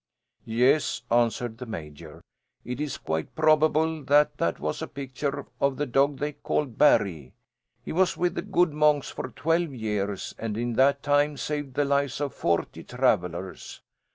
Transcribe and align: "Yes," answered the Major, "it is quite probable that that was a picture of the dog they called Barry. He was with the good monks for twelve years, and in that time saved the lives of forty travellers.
"Yes," 0.47 1.03
answered 1.11 1.59
the 1.59 1.67
Major, 1.67 2.23
"it 2.65 2.81
is 2.81 2.97
quite 2.97 3.35
probable 3.35 4.03
that 4.05 4.35
that 4.39 4.59
was 4.59 4.81
a 4.81 4.87
picture 4.87 5.45
of 5.59 5.77
the 5.77 5.85
dog 5.85 6.17
they 6.17 6.31
called 6.33 6.75
Barry. 6.75 7.35
He 7.83 7.91
was 7.91 8.17
with 8.17 8.33
the 8.33 8.41
good 8.41 8.73
monks 8.73 9.11
for 9.11 9.27
twelve 9.29 9.75
years, 9.75 10.33
and 10.39 10.57
in 10.57 10.73
that 10.73 11.03
time 11.03 11.37
saved 11.37 11.75
the 11.75 11.85
lives 11.85 12.19
of 12.19 12.33
forty 12.33 12.83
travellers. 12.83 13.83